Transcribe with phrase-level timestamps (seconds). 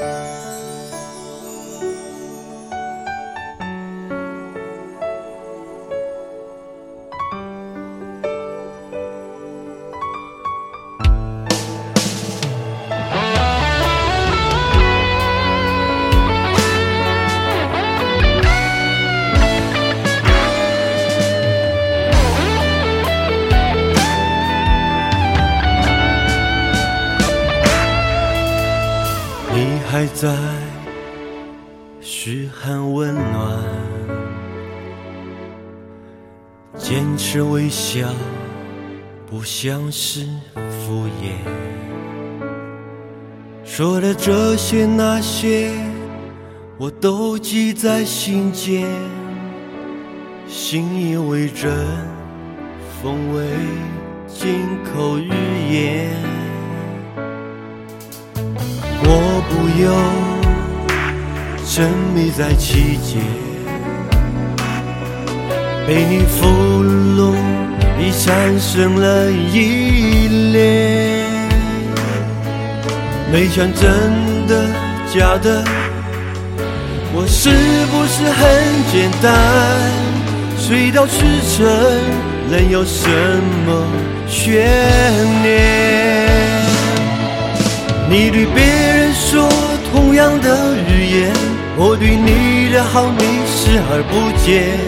[0.00, 0.29] 你
[30.00, 30.34] 还在
[32.00, 33.62] 嘘寒问暖，
[36.74, 38.08] 坚持微笑，
[39.26, 40.24] 不像是
[40.56, 41.34] 敷衍。
[43.62, 45.70] 说的这些那些，
[46.78, 48.88] 我都记在心间，
[50.48, 51.70] 信以为真，
[53.02, 53.44] 奉为
[54.26, 55.28] 金口玉
[55.70, 56.39] 言。
[59.80, 59.90] 我不由
[61.66, 63.22] 沉迷在其间，
[65.86, 66.46] 被你俘
[66.84, 67.34] 虏，
[67.98, 71.24] 已产生了依恋。
[73.32, 74.66] 没想真的
[75.14, 75.64] 假的，
[77.14, 77.48] 我是
[77.90, 78.40] 不是很
[78.92, 79.32] 简单？
[80.58, 81.24] 水到渠
[81.56, 81.66] 成，
[82.50, 83.08] 能有什
[83.66, 83.82] 么
[84.28, 84.66] 悬
[85.42, 86.28] 念？
[88.10, 89.48] 你对别人说
[90.20, 91.32] 样的语言，
[91.78, 94.12] 我对你的好你视而不
[94.44, 94.78] 见，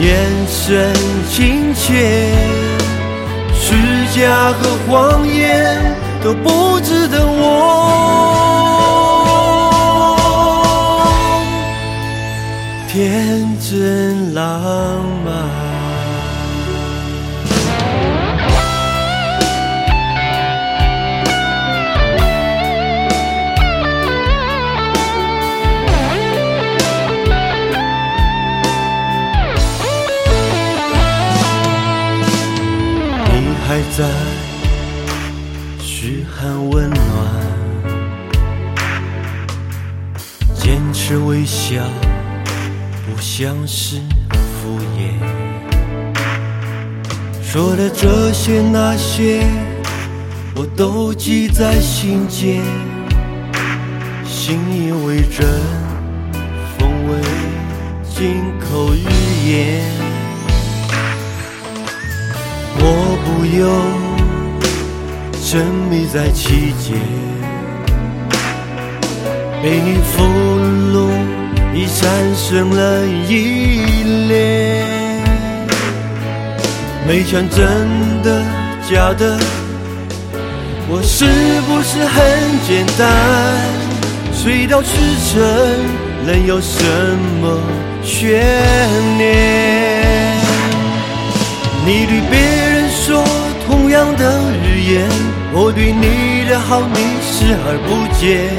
[0.00, 0.04] 眼
[0.48, 0.92] 神
[1.30, 1.84] 亲切，
[3.54, 3.64] 虚
[4.18, 7.44] 假和谎言都不值得我
[12.88, 14.42] 天真浪
[15.24, 15.65] 漫。
[33.76, 34.08] 还在
[35.78, 36.98] 嘘寒问暖，
[40.54, 41.82] 坚持微笑，
[43.04, 43.96] 不像是
[44.32, 45.12] 敷衍。
[47.42, 49.46] 说的这些那些，
[50.54, 52.62] 我都记在心间，
[54.24, 55.46] 信以为真，
[56.78, 57.20] 奉为
[58.08, 59.04] 金口玉
[59.50, 60.15] 言。
[63.54, 63.68] 由
[65.44, 66.98] 沉迷在其间，
[69.62, 70.24] 被你俘
[70.92, 70.96] 虏，
[71.74, 72.02] 已产
[72.34, 74.84] 生了依恋。
[77.06, 77.58] 没想真
[78.22, 78.42] 的
[78.90, 79.38] 假的，
[80.88, 81.24] 我是
[81.68, 82.14] 不是很
[82.66, 83.06] 简单？
[84.34, 84.88] 水到渠
[85.28, 85.40] 成，
[86.26, 86.84] 能有什
[87.40, 87.60] 么
[88.02, 88.42] 悬
[89.16, 90.34] 念？
[91.84, 92.34] 你对别
[93.96, 94.22] 样的
[94.62, 95.08] 语言，
[95.54, 97.88] 我对你的好你视而不
[98.20, 98.52] 见，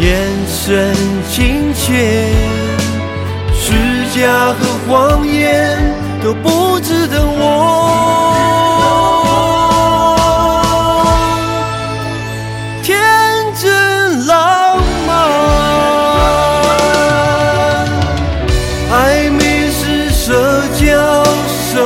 [0.00, 0.04] 眼
[0.48, 0.92] 神
[1.30, 2.26] 亲切，
[3.54, 3.72] 虚
[4.12, 5.78] 假和谎言
[6.20, 7.44] 都不值得我
[12.82, 12.98] 天
[13.54, 14.76] 真浪
[15.06, 15.08] 漫。
[18.90, 20.26] 暧昧是社
[20.74, 20.84] 交
[21.72, 21.76] 手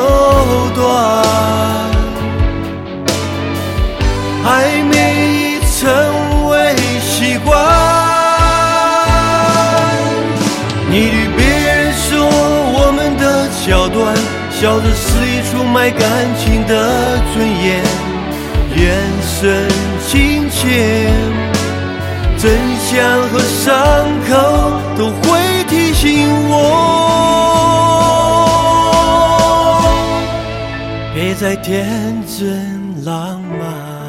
[14.60, 16.06] 笑着肆意出卖感
[16.36, 17.82] 情的尊严，
[18.76, 19.66] 眼神
[20.06, 21.08] 亲切。
[22.36, 23.72] 真相和伤
[24.28, 24.36] 口
[24.98, 26.54] 都会提醒我，
[31.14, 33.99] 别再天真浪漫。